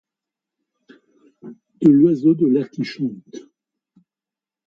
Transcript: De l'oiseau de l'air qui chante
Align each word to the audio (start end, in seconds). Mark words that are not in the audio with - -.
De 1.79 1.91
l'oiseau 1.91 2.33
de 2.33 2.47
l'air 2.47 2.71
qui 2.71 2.83
chante 2.83 3.35